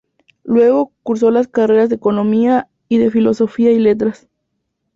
Luego 0.43 0.93
cursó 1.03 1.29
las 1.29 1.47
carreras 1.47 1.89
de 1.89 1.97
Economía, 1.97 2.67
y 2.89 2.97
de 2.97 3.11
Filosofía 3.11 3.69
y 3.71 3.77
Letras. 3.77 4.27